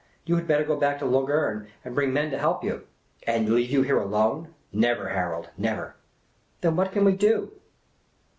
You 0.25 0.35
had 0.37 0.47
better 0.47 0.63
go 0.63 0.77
back 0.77 0.97
to 0.97 1.05
Lungern 1.05 1.67
and 1.85 1.93
bring 1.93 2.11
men 2.11 2.31
to 2.31 2.39
help 2.39 2.63
you."" 2.63 2.87
And 3.27 3.47
leave 3.47 3.69
you 3.69 3.83
here 3.83 3.99
alone! 3.99 4.51
Never, 4.73 5.09
Harold; 5.09 5.49
never!"" 5.59 5.95
Then 6.61 6.75
what 6.75 6.91
can 6.91 7.05
we 7.05 7.13
do 7.15 7.51